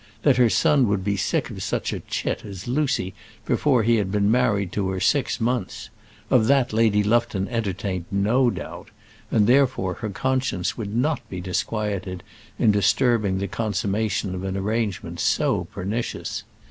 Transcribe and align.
That 0.23 0.37
her 0.37 0.49
son 0.49 0.87
would 0.87 1.03
be 1.03 1.15
sick 1.15 1.51
of 1.51 1.61
such 1.61 1.93
a 1.93 1.99
chit 1.99 2.43
as 2.43 2.67
Lucy 2.67 3.13
before 3.45 3.83
he 3.83 3.97
had 3.97 4.11
been 4.11 4.31
married 4.31 4.71
to 4.71 4.89
her 4.89 4.99
six 4.99 5.39
months 5.39 5.91
of 6.31 6.47
that 6.47 6.73
Lady 6.73 7.03
Lufton 7.03 7.47
entertained 7.49 8.05
no 8.09 8.49
doubt, 8.49 8.89
and 9.29 9.45
therefore 9.45 9.93
her 10.01 10.09
conscience 10.09 10.75
would 10.75 10.95
not 10.95 11.21
be 11.29 11.39
disquieted 11.39 12.23
in 12.57 12.71
disturbing 12.71 13.37
the 13.37 13.47
consummation 13.47 14.33
of 14.33 14.43
an 14.43 14.57
arrangement 14.57 15.19
so 15.19 15.65
pernicious. 15.65 16.45